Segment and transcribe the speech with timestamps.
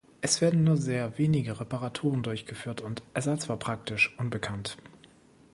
[0.21, 4.77] Es wurden nur sehr wenige Reparaturen durchgeführt und Ersatz war praktisch unbekannt.